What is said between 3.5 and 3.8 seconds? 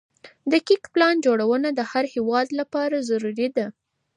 ده.